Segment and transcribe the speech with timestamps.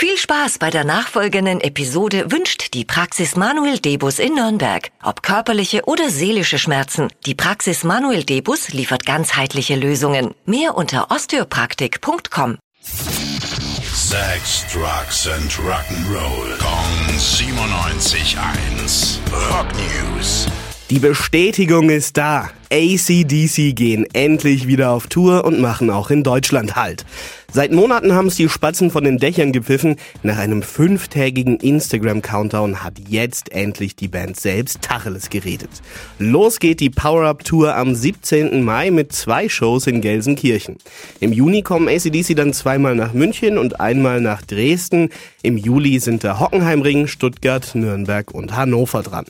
[0.00, 4.92] Viel Spaß bei der nachfolgenden Episode wünscht die Praxis Manuel Debus in Nürnberg.
[5.02, 10.36] Ob körperliche oder seelische Schmerzen, die Praxis Manuel Debus liefert ganzheitliche Lösungen.
[10.46, 12.58] Mehr unter osteopraktik.com.
[12.80, 16.56] Sex, Drugs and Rock'n'Roll.
[16.60, 19.18] Kong 97.1.
[19.50, 20.46] Rock News.
[20.90, 22.48] Die Bestätigung ist da.
[22.70, 27.06] ACDC gehen endlich wieder auf Tour und machen auch in Deutschland Halt.
[27.50, 29.96] Seit Monaten haben es die Spatzen von den Dächern gepfiffen.
[30.22, 35.70] Nach einem fünftägigen Instagram-Countdown hat jetzt endlich die Band selbst Tacheles geredet.
[36.18, 38.62] Los geht die Power-Up-Tour am 17.
[38.62, 40.76] Mai mit zwei Shows in Gelsenkirchen.
[41.20, 45.08] Im Juni kommen ACDC dann zweimal nach München und einmal nach Dresden.
[45.42, 49.24] Im Juli sind da Hockenheimring, Stuttgart, Nürnberg und Hannover dran.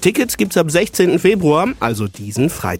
[0.00, 1.20] Tickets gibt's ab 16.
[1.20, 2.79] Februar, also diesen Freitag.